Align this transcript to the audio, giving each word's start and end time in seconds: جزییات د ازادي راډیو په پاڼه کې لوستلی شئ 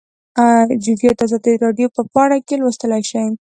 جزییات 0.83 1.15
د 1.19 1.21
ازادي 1.27 1.53
راډیو 1.63 1.87
په 1.95 2.01
پاڼه 2.13 2.37
کې 2.47 2.55
لوستلی 2.61 3.03
شئ 3.09 3.25